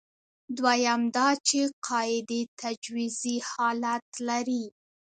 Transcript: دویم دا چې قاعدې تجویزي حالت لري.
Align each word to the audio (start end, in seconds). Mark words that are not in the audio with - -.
دویم 0.57 1.01
دا 1.15 1.27
چې 1.47 1.59
قاعدې 1.87 2.41
تجویزي 2.61 3.37
حالت 3.49 4.05
لري. 4.27 4.63